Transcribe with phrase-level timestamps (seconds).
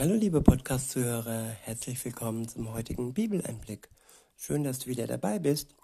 [0.00, 3.88] Hallo liebe Podcast-Zuhörer, herzlich willkommen zum heutigen Bibeleinblick.
[4.36, 5.74] Schön, dass du wieder dabei bist.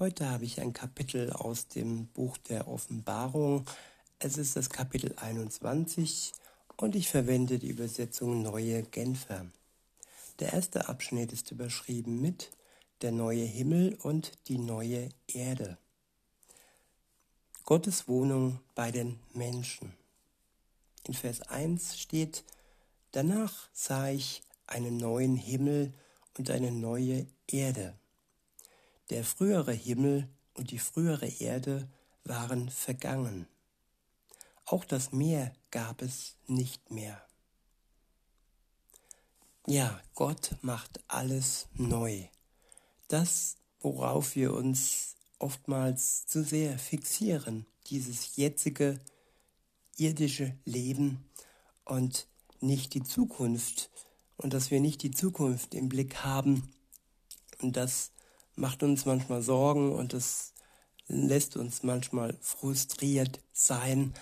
[0.00, 3.64] Heute habe ich ein Kapitel aus dem Buch der Offenbarung.
[4.18, 6.32] Es ist das Kapitel 21
[6.76, 9.46] und ich verwende die Übersetzung Neue Genfer.
[10.40, 12.50] Der erste Abschnitt ist überschrieben mit
[13.00, 15.78] Der neue Himmel und die neue Erde.
[17.64, 19.94] Gottes Wohnung bei den Menschen.
[21.06, 22.42] In Vers 1 steht,
[23.12, 25.92] Danach sah ich einen neuen Himmel
[26.38, 27.94] und eine neue Erde.
[29.10, 31.88] Der frühere Himmel und die frühere Erde
[32.24, 33.46] waren vergangen.
[34.64, 37.22] Auch das Meer gab es nicht mehr.
[39.66, 42.26] Ja, Gott macht alles neu.
[43.08, 49.00] Das, worauf wir uns oftmals zu sehr fixieren, dieses jetzige
[49.98, 51.28] irdische Leben
[51.84, 52.26] und
[52.62, 53.90] nicht die Zukunft
[54.36, 56.70] und dass wir nicht die Zukunft im Blick haben.
[57.60, 58.12] Und das
[58.56, 60.52] macht uns manchmal Sorgen und das
[61.06, 64.14] lässt uns manchmal frustriert sein.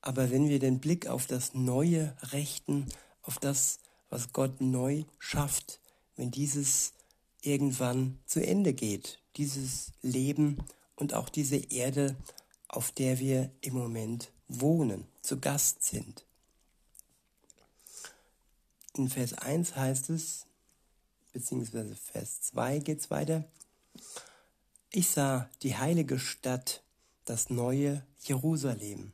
[0.00, 2.86] Aber wenn wir den Blick auf das Neue richten,
[3.22, 3.78] auf das,
[4.10, 5.80] was Gott neu schafft,
[6.16, 6.92] wenn dieses
[7.40, 10.58] irgendwann zu Ende geht, dieses Leben
[10.96, 12.16] und auch diese Erde,
[12.68, 16.26] auf der wir im Moment wohnen, zu Gast sind.
[18.96, 20.46] In Vers 1 heißt es,
[21.32, 23.44] beziehungsweise Vers 2 geht es weiter,
[24.90, 26.84] ich sah die heilige Stadt,
[27.24, 29.12] das neue Jerusalem,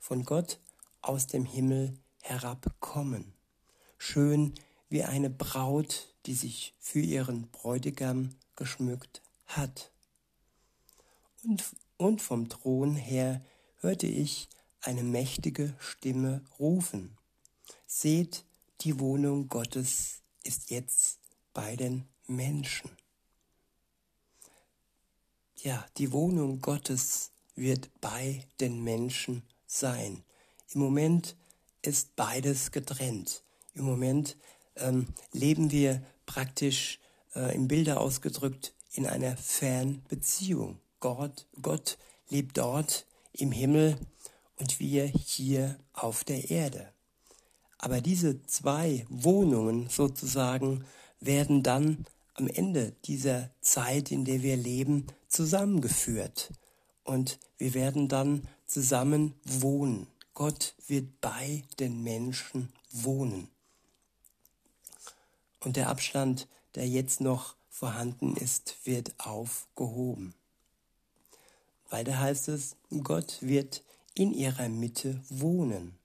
[0.00, 0.58] von Gott
[1.02, 3.32] aus dem Himmel herabkommen,
[3.96, 4.54] schön
[4.88, 9.92] wie eine Braut, die sich für ihren Bräutigam geschmückt hat.
[11.44, 11.62] Und,
[11.96, 13.40] und vom Thron her
[13.80, 14.48] hörte ich
[14.80, 17.16] eine mächtige Stimme rufen.
[17.86, 18.44] Seht,
[18.82, 21.18] die Wohnung Gottes ist jetzt
[21.52, 22.90] bei den Menschen.
[25.56, 30.22] Ja, die Wohnung Gottes wird bei den Menschen sein.
[30.72, 31.36] Im Moment
[31.82, 33.42] ist beides getrennt.
[33.74, 34.36] Im Moment
[34.76, 37.00] ähm, leben wir praktisch
[37.34, 40.80] äh, im Bilder ausgedrückt in einer Fernbeziehung.
[41.00, 41.98] Gott, Gott
[42.28, 43.98] lebt dort im Himmel
[44.56, 46.92] und wir hier auf der Erde.
[47.78, 50.84] Aber diese zwei Wohnungen sozusagen
[51.20, 56.52] werden dann am Ende dieser Zeit, in der wir leben, zusammengeführt.
[57.04, 60.06] Und wir werden dann zusammen wohnen.
[60.34, 63.48] Gott wird bei den Menschen wohnen.
[65.60, 70.34] Und der Abstand, der jetzt noch vorhanden ist, wird aufgehoben.
[71.88, 73.82] Weiter heißt es, Gott wird
[74.14, 75.98] in ihrer Mitte wohnen.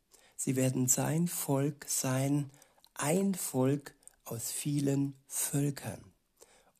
[0.44, 2.50] Sie werden sein Volk sein,
[2.96, 3.94] ein Volk
[4.24, 6.03] aus vielen Völkern.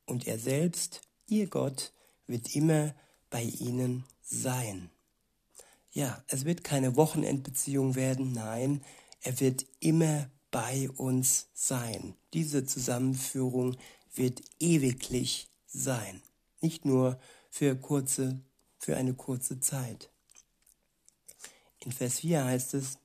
[0.08, 1.94] Und er selbst, ihr Gott,
[2.26, 2.96] wird immer
[3.30, 4.90] bei ihnen sein.
[5.92, 8.84] Ja, es wird keine Wochenendbeziehung werden, nein,
[9.22, 12.16] er wird immer bei uns sein.
[12.34, 13.78] Diese Zusammenführung
[14.16, 16.20] wird ewiglich sein,
[16.62, 17.20] nicht nur
[17.52, 18.40] für kurze,
[18.80, 20.10] für eine kurze Zeit.
[21.78, 22.98] In Vers 4 heißt es,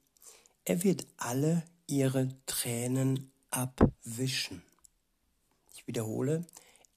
[0.66, 4.62] er wird alle ihre Tränen abwischen.
[5.74, 6.44] Ich wiederhole,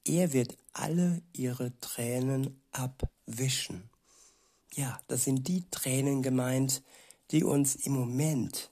[0.04, 3.90] er wird alle ihre Tränen abwischen.
[4.74, 6.82] Ja, das sind die Tränen gemeint,
[7.32, 8.72] die uns im Moment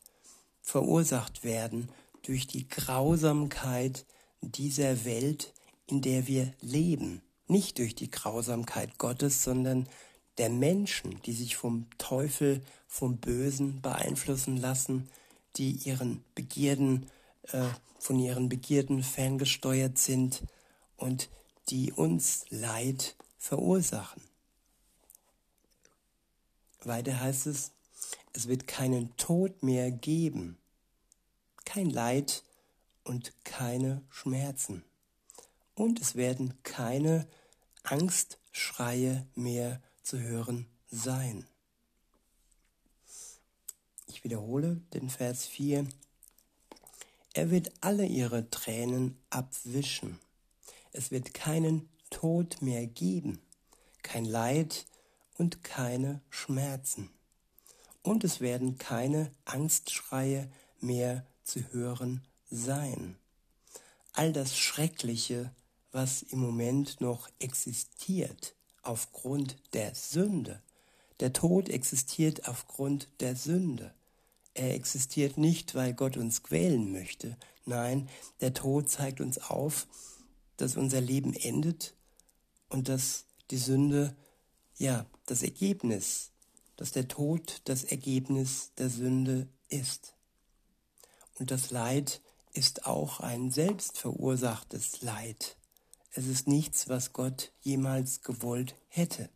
[0.63, 1.89] verursacht werden
[2.23, 4.05] durch die Grausamkeit
[4.41, 5.53] dieser Welt,
[5.85, 7.21] in der wir leben.
[7.47, 9.87] Nicht durch die Grausamkeit Gottes, sondern
[10.37, 15.09] der Menschen, die sich vom Teufel, vom Bösen beeinflussen lassen,
[15.55, 17.09] die ihren Begierden,
[17.43, 17.63] äh,
[17.99, 20.43] von ihren Begierden ferngesteuert sind
[20.95, 21.29] und
[21.69, 24.21] die uns Leid verursachen.
[26.83, 27.71] Weiter heißt es,
[28.33, 30.57] es wird keinen Tod mehr geben,
[31.65, 32.43] kein Leid
[33.03, 34.83] und keine Schmerzen.
[35.73, 37.27] Und es werden keine
[37.83, 41.45] Angstschreie mehr zu hören sein.
[44.05, 45.85] Ich wiederhole den Vers 4.
[47.33, 50.17] Er wird alle ihre Tränen abwischen.
[50.93, 53.41] Es wird keinen Tod mehr geben,
[54.01, 54.85] kein Leid
[55.37, 57.09] und keine Schmerzen.
[58.01, 60.49] Und es werden keine Angstschreie
[60.79, 63.17] mehr zu hören sein.
[64.13, 65.53] All das Schreckliche,
[65.91, 68.56] was im Moment noch existiert,
[68.87, 70.61] aufgrund der Sünde.
[71.19, 73.93] Der Tod existiert aufgrund der Sünde.
[74.53, 77.37] er existiert nicht, weil Gott uns quälen möchte.
[77.65, 78.09] Nein,
[78.41, 79.87] der Tod zeigt uns auf,
[80.57, 81.93] dass unser Leben endet
[82.69, 84.15] und dass die Sünde,
[84.77, 86.31] ja, das Ergebnis,
[86.75, 90.15] dass der Tod das Ergebnis der Sünde ist.
[91.39, 92.21] Und das Leid
[92.53, 95.56] ist auch ein selbstverursachtes Leid.
[96.17, 99.29] Es ist nichts, was Gott jemals gewollt hätte.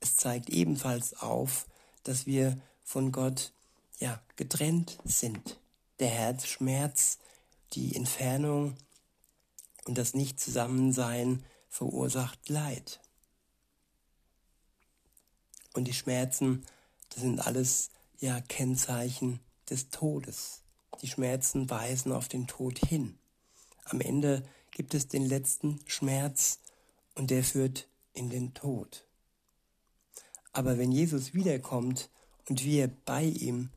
[0.00, 1.68] Es zeigt ebenfalls auf,
[2.02, 3.52] dass wir von Gott
[4.00, 5.60] ja getrennt sind.
[6.00, 7.18] Der Herzschmerz,
[7.74, 8.74] die Entfernung
[9.84, 12.98] und das Nicht-Zusammensein verursacht Leid.
[15.74, 16.66] Und die Schmerzen,
[17.10, 19.38] das sind alles ja Kennzeichen
[19.70, 20.62] des Todes.
[21.02, 23.16] Die Schmerzen weisen auf den Tod hin.
[23.84, 24.42] Am Ende
[24.76, 26.60] gibt es den letzten Schmerz
[27.14, 29.06] und der führt in den Tod.
[30.52, 32.10] Aber wenn Jesus wiederkommt
[32.46, 33.70] und wir bei ihm,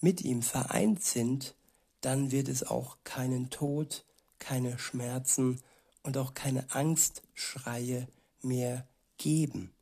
[0.00, 1.56] mit ihm vereint sind,
[2.00, 4.04] dann wird es auch keinen Tod,
[4.38, 5.60] keine Schmerzen
[6.04, 8.06] und auch keine Angstschreie
[8.40, 8.86] mehr
[9.18, 9.74] geben.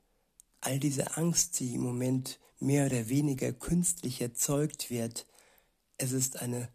[0.63, 5.27] All diese Angst, die im Moment mehr oder weniger künstlich erzeugt wird,
[5.99, 6.71] es ist eine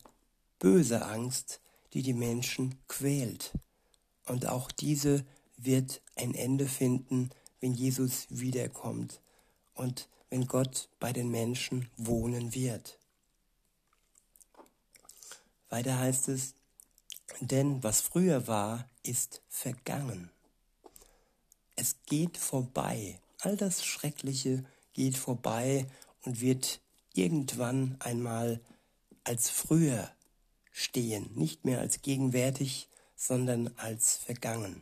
[0.60, 1.60] böse Angst,
[1.94, 3.52] die die Menschen quält.
[4.30, 5.26] Und auch diese
[5.58, 7.32] wird ein Ende finden,
[7.62, 9.22] wenn Jesus wiederkommt
[9.74, 13.00] und wenn Gott bei den Menschen wohnen wird.
[15.70, 16.54] Weiter heißt es,
[17.40, 20.30] denn was früher war, ist vergangen.
[21.76, 23.20] Es geht vorbei.
[23.40, 25.88] All das Schreckliche geht vorbei
[26.24, 26.82] und wird
[27.16, 28.62] irgendwann einmal
[29.24, 30.12] als früher
[30.72, 32.90] stehen, nicht mehr als gegenwärtig,
[33.20, 34.82] sondern als vergangen.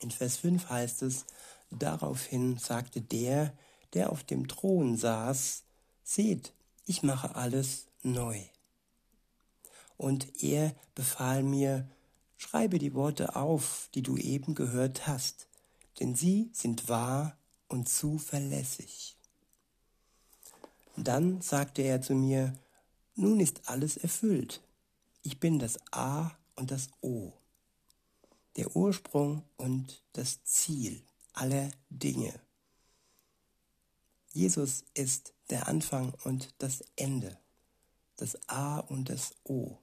[0.00, 1.24] In Vers 5 heißt es,
[1.70, 3.54] daraufhin sagte der,
[3.94, 5.62] der auf dem Thron saß,
[6.04, 6.52] seht,
[6.84, 8.38] ich mache alles neu.
[9.96, 11.88] Und er befahl mir,
[12.36, 15.48] schreibe die Worte auf, die du eben gehört hast,
[16.00, 17.36] denn sie sind wahr
[17.68, 19.16] und zuverlässig.
[20.96, 22.52] Dann sagte er zu mir,
[23.14, 24.60] nun ist alles erfüllt.
[25.22, 27.32] Ich bin das A und das O,
[28.56, 31.02] der Ursprung und das Ziel
[31.32, 32.40] aller Dinge.
[34.32, 37.38] Jesus ist der Anfang und das Ende,
[38.16, 39.78] das A und das O,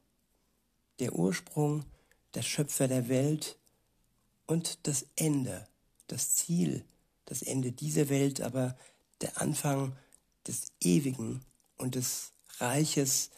[1.00, 1.86] der Ursprung,
[2.34, 3.58] der Schöpfer der Welt
[4.48, 5.68] und das Ende,
[6.08, 6.86] das Ziel,
[7.26, 8.78] das Ende dieser Welt, aber
[9.22, 9.96] der Anfang
[10.48, 11.46] des Ewigen
[11.78, 13.30] und des Reiches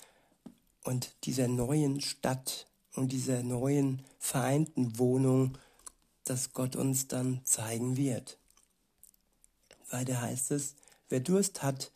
[0.83, 5.57] und dieser neuen Stadt und dieser neuen vereinten Wohnung,
[6.23, 8.37] das Gott uns dann zeigen wird.
[9.89, 10.75] Weiter heißt es,
[11.09, 11.91] wer Durst hat,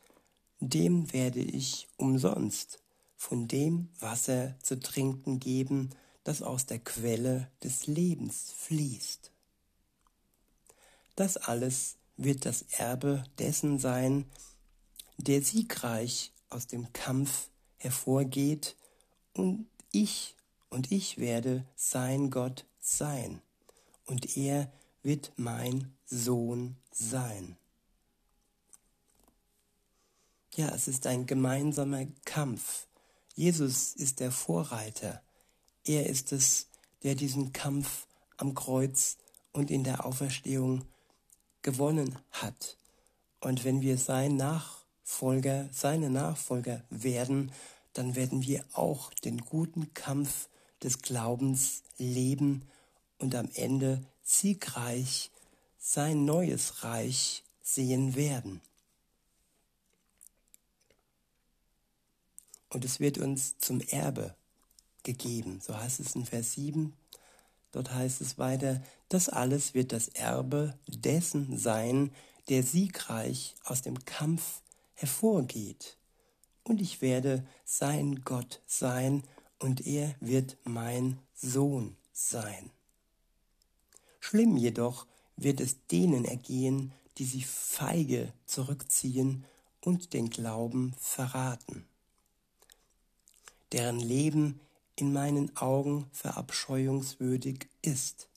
[0.60, 2.82] dem werde ich umsonst
[3.16, 5.92] von dem Wasser zu trinken geben,
[6.24, 9.32] das aus der Quelle des Lebens fließt.
[11.16, 14.26] Das alles wird das Erbe dessen sein,
[15.18, 17.50] der siegreich aus dem Kampf
[17.84, 18.76] hervorgeht
[19.34, 20.36] und ich
[20.70, 23.42] und ich werde sein Gott sein
[24.06, 24.72] und er
[25.04, 27.58] wird mein Sohn sein.
[30.56, 32.88] Ja, es ist ein gemeinsamer Kampf.
[33.36, 35.22] Jesus ist der Vorreiter.
[35.84, 36.68] Er ist es,
[37.02, 39.18] der diesen Kampf am Kreuz
[39.52, 40.86] und in der Auferstehung
[41.64, 42.78] gewonnen hat.
[43.40, 44.38] Und wenn wir sein
[45.14, 47.52] Nachfolger, seine Nachfolger werden,
[47.94, 50.50] dann werden wir auch den guten Kampf
[50.82, 52.64] des Glaubens leben
[53.20, 55.30] und am Ende siegreich
[55.78, 58.60] sein neues Reich sehen werden.
[62.70, 64.34] Und es wird uns zum Erbe
[65.04, 66.92] gegeben, so heißt es in Vers 7.
[67.72, 72.12] Dort heißt es weiter, das alles wird das Erbe dessen sein,
[72.50, 74.63] der siegreich aus dem Kampf
[75.04, 75.98] hervorgeht.
[76.64, 79.24] Und ich werde sein Gott sein
[79.60, 82.72] und er wird mein Sohn sein.
[84.22, 85.06] Schlimm jedoch
[85.36, 89.44] wird es denen ergehen, die sich feige zurückziehen
[89.82, 91.86] und den Glauben verraten,
[93.74, 94.62] deren Leben
[94.96, 98.30] in meinen Augen verabscheuungswürdig ist,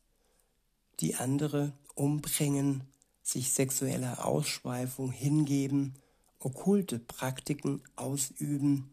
[0.99, 2.83] die andere umbringen,
[3.23, 5.95] sich sexueller Ausschweifung hingeben
[6.39, 8.91] okkulte Praktiken ausüben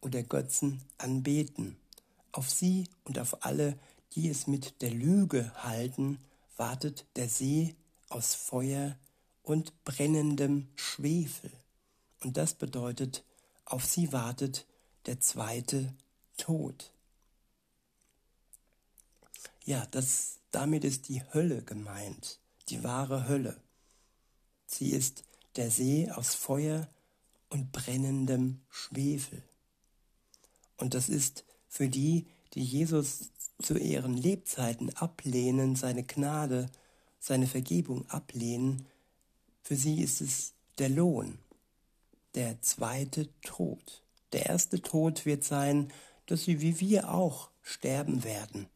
[0.00, 1.76] oder Götzen anbeten.
[2.32, 3.78] Auf sie und auf alle,
[4.14, 6.18] die es mit der Lüge halten,
[6.56, 7.74] wartet der See
[8.08, 8.96] aus Feuer
[9.42, 11.50] und brennendem Schwefel.
[12.22, 13.24] Und das bedeutet
[13.64, 14.66] auf sie wartet
[15.06, 15.94] der zweite
[16.36, 16.92] Tod.
[19.64, 22.38] Ja, das, damit ist die Hölle gemeint,
[22.68, 23.60] die wahre Hölle.
[24.66, 25.24] Sie ist
[25.56, 26.88] der See aus Feuer
[27.48, 29.42] und brennendem Schwefel.
[30.76, 33.30] Und das ist für die, die Jesus
[33.62, 36.66] zu ihren Lebzeiten ablehnen, seine Gnade,
[37.20, 38.86] seine Vergebung ablehnen,
[39.62, 41.38] für sie ist es der Lohn,
[42.34, 44.02] der zweite Tod.
[44.32, 45.90] Der erste Tod wird sein,
[46.26, 48.66] dass sie wie wir auch sterben werden,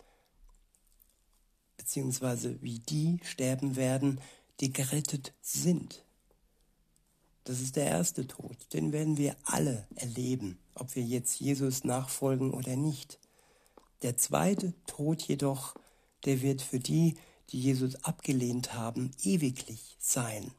[1.76, 4.20] beziehungsweise wie die sterben werden,
[4.60, 6.04] die gerettet sind.
[7.48, 12.50] Das ist der erste Tod, den werden wir alle erleben, ob wir jetzt Jesus nachfolgen
[12.50, 13.18] oder nicht.
[14.02, 15.74] Der zweite Tod jedoch,
[16.26, 17.14] der wird für die,
[17.48, 20.52] die Jesus abgelehnt haben, ewiglich sein.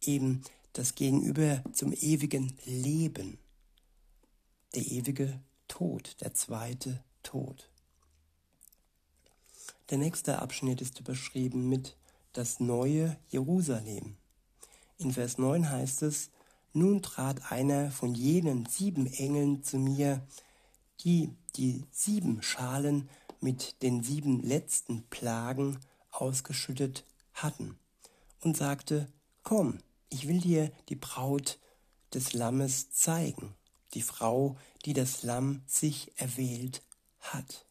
[0.00, 3.38] Eben das Gegenüber zum ewigen Leben.
[4.74, 7.70] Der ewige Tod, der zweite Tod.
[9.90, 11.96] Der nächste Abschnitt ist überschrieben mit
[12.32, 14.16] das neue Jerusalem.
[15.00, 16.28] In Vers 9 heißt es,
[16.74, 20.20] nun trat einer von jenen sieben Engeln zu mir,
[21.02, 23.08] die die sieben Schalen
[23.40, 25.78] mit den sieben letzten Plagen
[26.10, 27.78] ausgeschüttet hatten,
[28.42, 29.08] und sagte,
[29.42, 29.78] Komm,
[30.10, 31.58] ich will dir die Braut
[32.12, 33.54] des Lammes zeigen,
[33.94, 36.82] die Frau, die das Lamm sich erwählt
[37.20, 37.64] hat.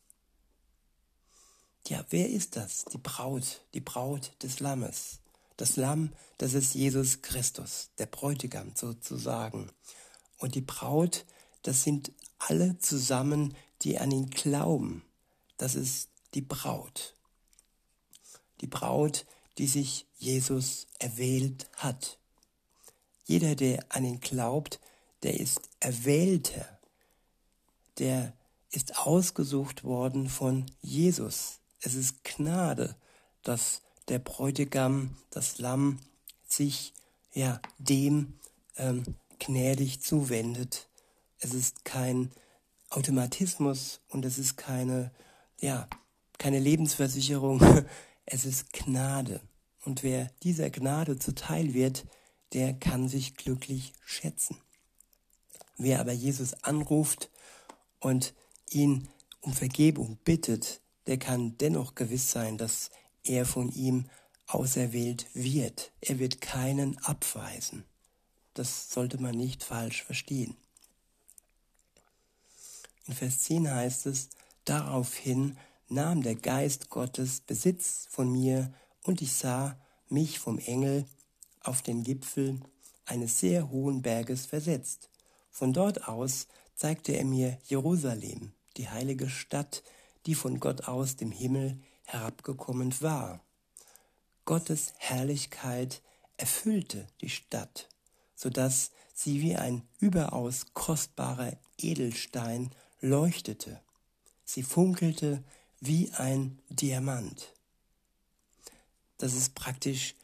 [1.88, 2.86] Ja, wer ist das?
[2.86, 5.19] Die Braut, die Braut des Lammes.
[5.59, 9.69] Das Lamm, das ist Jesus Christus, der Bräutigam sozusagen.
[10.37, 11.25] Und die Braut,
[11.63, 15.03] das sind alle zusammen, die an ihn glauben.
[15.57, 17.13] Das ist die Braut.
[18.61, 19.25] Die Braut,
[19.57, 22.19] die sich Jesus erwählt hat.
[23.25, 24.79] Jeder, der an ihn glaubt,
[25.23, 26.79] der ist Erwählter.
[27.97, 28.31] Der
[28.71, 31.59] ist ausgesucht worden von Jesus.
[31.81, 32.95] Es ist Gnade,
[33.43, 35.99] dass der Bräutigam, das Lamm,
[36.47, 36.93] sich
[37.33, 38.39] ja dem
[38.77, 39.03] ähm,
[39.39, 40.89] gnädig zuwendet
[41.39, 42.31] es ist kein
[42.89, 45.11] Automatismus und es ist keine,
[45.59, 45.87] ja,
[46.37, 47.61] keine Lebensversicherung.
[48.31, 49.41] Es ist Gnade.
[49.83, 52.05] Und wer dieser Gnade zuteil wird,
[52.53, 54.55] der kann sich glücklich schätzen.
[55.79, 57.31] Wer aber Jesus anruft
[57.99, 58.35] und
[58.69, 59.07] ihn
[59.41, 62.91] um Vergebung bittet, der kann dennoch gewiss sein, dass
[63.23, 64.05] er von ihm
[64.47, 65.91] auserwählt wird.
[66.01, 67.85] Er wird keinen abweisen.
[68.53, 70.57] Das sollte man nicht falsch verstehen.
[73.05, 74.29] In Vers 10 heißt es,
[74.65, 75.57] daraufhin
[75.88, 78.73] nahm der Geist Gottes Besitz von mir
[79.03, 81.05] und ich sah mich vom Engel
[81.61, 82.59] auf den Gipfel
[83.05, 85.09] eines sehr hohen Berges versetzt.
[85.49, 89.83] Von dort aus zeigte er mir Jerusalem, die heilige Stadt,
[90.25, 91.79] die von Gott aus dem Himmel
[92.11, 93.39] herabgekommen war.
[94.45, 96.01] Gottes Herrlichkeit
[96.37, 97.87] erfüllte die Stadt,
[98.35, 103.81] so dass sie wie ein überaus kostbarer Edelstein leuchtete.
[104.45, 105.43] Sie funkelte
[105.79, 107.53] wie ein Diamant.
[109.17, 110.15] Das ist praktisch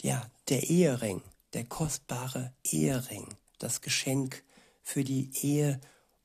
[0.00, 3.26] ja der Ehering, der kostbare Ehering,
[3.58, 4.42] das Geschenk
[4.82, 5.80] für die Ehe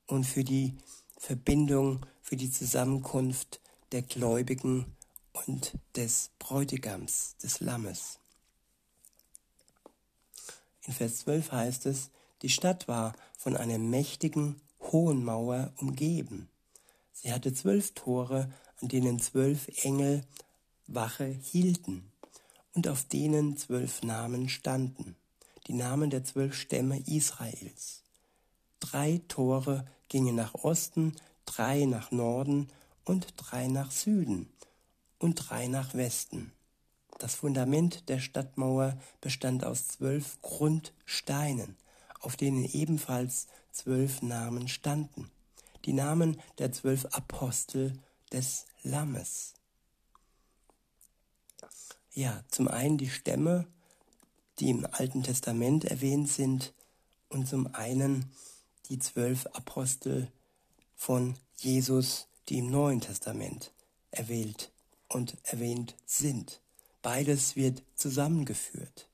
[0.08, 0.78] und für die
[1.18, 3.60] Verbindung, für die Zusammenkunft
[3.92, 4.96] der Gläubigen
[5.34, 8.20] und des Bräutigams, des Lammes.
[10.86, 12.10] In Vers 12 heißt es,
[12.42, 16.50] die Stadt war von einer mächtigen hohen Mauer umgeben.
[17.14, 20.24] Sie hatte zwölf Tore, an denen zwölf Engel
[20.88, 22.12] Wache hielten
[22.74, 25.16] und auf denen zwölf Namen standen,
[25.68, 28.02] die Namen der zwölf Stämme Israels.
[28.80, 32.70] Drei Tore gingen nach Osten, drei nach Norden
[33.06, 34.52] und drei nach Süden
[35.22, 36.52] und drei nach Westen.
[37.20, 41.78] Das Fundament der Stadtmauer bestand aus zwölf Grundsteinen,
[42.20, 45.30] auf denen ebenfalls zwölf Namen standen.
[45.86, 47.94] Die Namen der zwölf Apostel
[48.32, 49.54] des Lammes.
[52.14, 53.68] Ja, zum einen die Stämme,
[54.60, 56.74] die im Alten Testament erwähnt sind,
[57.30, 58.30] und zum einen
[58.90, 60.30] die zwölf Apostel
[60.96, 63.72] von Jesus, die im Neuen Testament
[64.10, 64.72] erwählt
[65.14, 66.62] und erwähnt sind.
[67.02, 69.10] Beides wird zusammengeführt.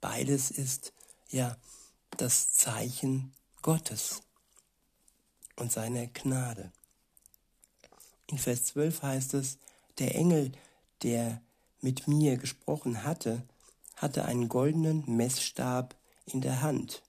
[0.00, 0.92] Beides ist
[1.28, 1.56] ja
[2.16, 4.22] das Zeichen Gottes
[5.56, 6.72] und seiner Gnade.
[8.28, 9.58] In Vers 12 heißt es,
[9.98, 10.52] der Engel,
[11.02, 11.42] der
[11.80, 13.42] mit mir gesprochen hatte,
[13.96, 17.02] hatte einen goldenen Messstab in der Hand,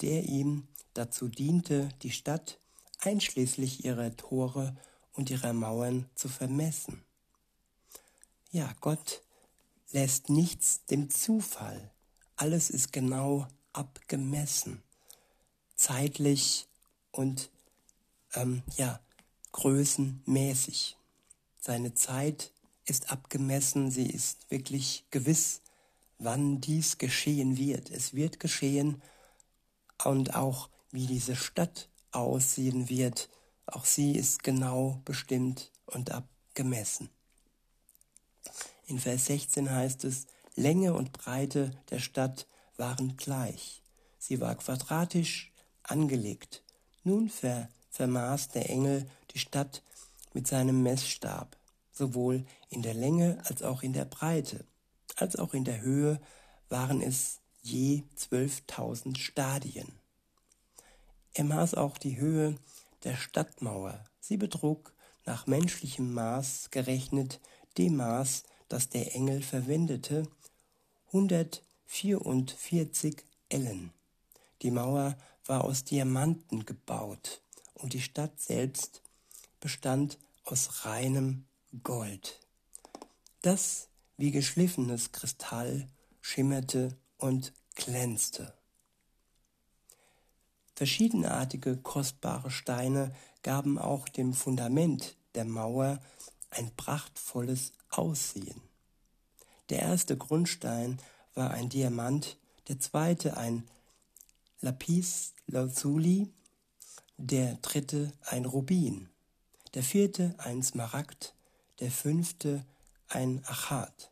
[0.00, 2.58] der ihm dazu diente, die Stadt
[3.00, 4.76] einschließlich ihrer Tore
[5.12, 7.02] und ihrer Mauern zu vermessen.
[8.50, 9.22] Ja, Gott
[9.90, 11.90] lässt nichts dem Zufall.
[12.36, 14.82] Alles ist genau abgemessen,
[15.74, 16.66] zeitlich
[17.10, 17.50] und
[18.32, 19.00] ähm, ja,
[19.52, 20.96] größenmäßig.
[21.58, 22.52] Seine Zeit
[22.86, 25.60] ist abgemessen, sie ist wirklich gewiss,
[26.18, 27.90] wann dies geschehen wird.
[27.90, 29.02] Es wird geschehen
[30.02, 33.28] und auch wie diese Stadt aussehen wird,
[33.66, 37.10] auch sie ist genau bestimmt und abgemessen.
[38.86, 43.82] In Vers 16 heißt es, Länge und Breite der Stadt waren gleich.
[44.18, 45.52] Sie war quadratisch
[45.82, 46.62] angelegt.
[47.04, 49.82] Nun ver vermaß der Engel die Stadt
[50.34, 51.56] mit seinem Messstab,
[51.92, 54.64] sowohl in der Länge als auch in der Breite,
[55.16, 56.20] als auch in der Höhe
[56.68, 59.92] waren es je zwölftausend Stadien.
[61.34, 62.56] Er maß auch die Höhe
[63.04, 64.04] der Stadtmauer.
[64.20, 64.92] Sie betrug
[65.24, 67.40] nach menschlichem Maß gerechnet
[67.78, 70.28] dem Maß, das der Engel verwendete,
[71.08, 73.16] 144
[73.48, 73.92] Ellen.
[74.62, 75.16] Die Mauer
[75.46, 77.40] war aus Diamanten gebaut
[77.74, 79.02] und die Stadt selbst
[79.60, 81.46] bestand aus reinem
[81.82, 82.38] Gold,
[83.42, 85.86] das wie geschliffenes Kristall
[86.20, 88.52] schimmerte und glänzte.
[90.74, 96.00] Verschiedenartige kostbare Steine gaben auch dem Fundament der Mauer
[96.50, 98.60] ein prachtvolles Aussehen.
[99.70, 100.98] Der erste Grundstein
[101.34, 102.38] war ein Diamant,
[102.68, 103.68] der zweite ein
[104.60, 106.32] Lapis Lazuli,
[107.16, 109.08] der dritte ein Rubin,
[109.74, 111.34] der vierte ein Smaragd,
[111.80, 112.64] der fünfte
[113.08, 114.10] ein Achat,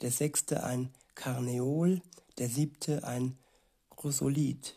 [0.00, 2.02] der sechste ein Karneol,
[2.38, 3.38] der siebte ein
[3.96, 4.76] Chrysolith,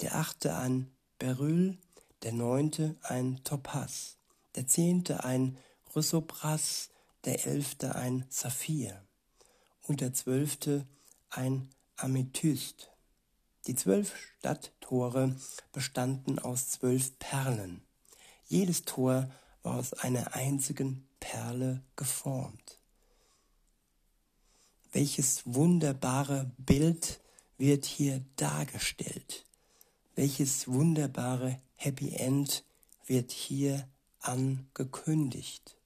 [0.00, 1.78] der achte ein Beryl,
[2.22, 4.16] der neunte ein Topaz,
[4.54, 5.58] der zehnte ein
[5.92, 6.88] Chrysobras,
[7.26, 9.04] der elfte ein Saphir
[9.82, 10.86] und der zwölfte
[11.28, 12.90] ein Amethyst.
[13.66, 15.36] Die zwölf Stadttore
[15.70, 17.82] bestanden aus zwölf Perlen.
[18.46, 19.30] Jedes Tor
[19.62, 22.78] war aus einer einzigen Perle geformt.
[24.92, 27.20] Welches wunderbare Bild
[27.58, 29.44] wird hier dargestellt?
[30.14, 32.64] Welches wunderbare Happy End
[33.04, 33.86] wird hier
[34.20, 35.76] angekündigt?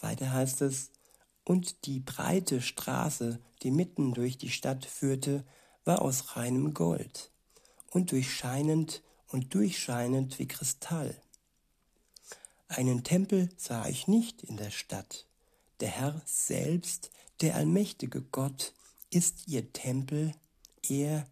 [0.00, 0.90] Weiter heißt es,
[1.44, 5.44] und die breite Straße, die mitten durch die Stadt führte,
[5.84, 7.30] war aus reinem Gold
[7.90, 11.20] und durchscheinend und durchscheinend wie Kristall.
[12.68, 15.26] Einen Tempel sah ich nicht in der Stadt.
[15.80, 18.74] Der Herr selbst, der allmächtige Gott,
[19.10, 20.34] ist ihr Tempel,
[20.86, 21.26] er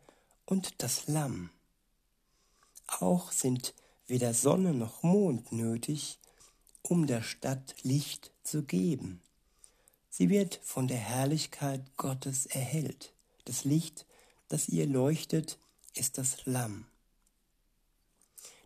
[0.47, 1.51] und das Lamm.
[2.87, 3.75] Auch sind
[4.07, 6.19] weder Sonne noch Mond nötig,
[6.83, 9.21] um der Stadt Licht zu geben.
[10.11, 13.13] Sie wird von der Herrlichkeit Gottes erhellt.
[13.45, 14.07] Das Licht,
[14.49, 15.59] das ihr leuchtet,
[15.95, 16.87] ist das Lamm.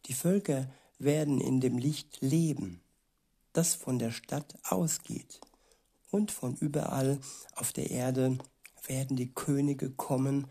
[0.07, 2.81] Die Völker werden in dem Licht leben,
[3.53, 5.41] das von der Stadt ausgeht.
[6.11, 7.21] Und von überall
[7.55, 8.39] auf der Erde
[8.87, 10.49] werden die Könige kommen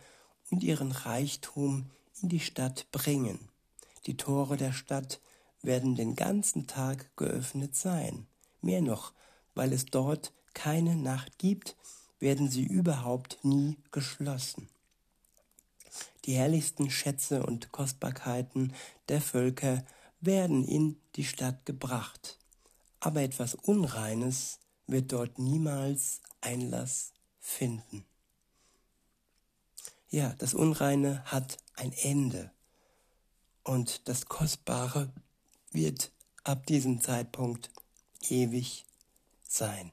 [0.49, 1.89] und ihren Reichtum
[2.21, 3.49] in die Stadt bringen.
[4.05, 5.19] Die Tore der Stadt
[5.61, 8.27] werden den ganzen Tag geöffnet sein.
[8.61, 9.13] Mehr noch,
[9.59, 11.75] weil es dort keine Nacht gibt,
[12.21, 14.69] werden sie überhaupt nie geschlossen.
[16.23, 18.73] Die herrlichsten Schätze und Kostbarkeiten
[19.09, 19.85] der Völker
[20.21, 22.39] werden in die Stadt gebracht,
[23.01, 28.05] aber etwas Unreines wird dort niemals Einlass finden.
[30.09, 32.49] Ja, das Unreine hat ein Ende
[33.65, 35.11] und das Kostbare
[35.71, 36.13] wird
[36.45, 37.69] ab diesem Zeitpunkt
[38.21, 38.85] ewig
[39.51, 39.91] sein.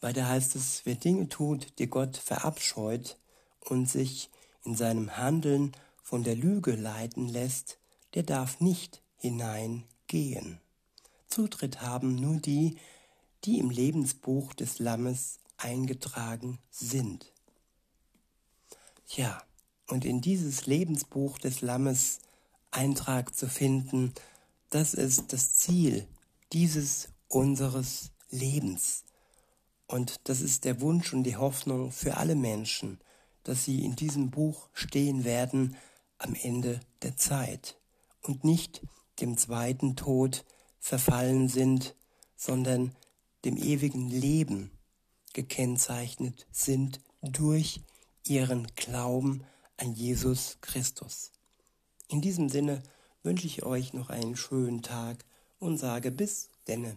[0.00, 3.18] Weiter heißt es, wer Dinge tut, die Gott verabscheut
[3.60, 4.30] und sich
[4.64, 7.78] in seinem Handeln von der Lüge leiten lässt,
[8.14, 10.60] der darf nicht hineingehen.
[11.26, 12.78] Zutritt haben nur die,
[13.44, 17.32] die im Lebensbuch des Lammes eingetragen sind.
[19.08, 19.42] Ja,
[19.88, 22.20] und in dieses Lebensbuch des Lammes
[22.70, 24.12] Eintrag zu finden,
[24.70, 26.06] das ist das Ziel
[26.52, 29.04] dieses unseres Lebens.
[29.86, 33.00] Und das ist der Wunsch und die Hoffnung für alle Menschen,
[33.44, 35.76] dass sie in diesem Buch stehen werden
[36.18, 37.78] am Ende der Zeit
[38.22, 38.82] und nicht
[39.20, 40.44] dem zweiten Tod
[40.78, 41.94] verfallen sind,
[42.36, 42.94] sondern
[43.44, 44.70] dem ewigen Leben
[45.32, 47.80] gekennzeichnet sind durch
[48.24, 49.44] ihren Glauben
[49.76, 51.32] an Jesus Christus.
[52.08, 52.82] In diesem Sinne
[53.22, 55.24] wünsche ich euch noch einen schönen Tag
[55.58, 56.96] und sage bis denne.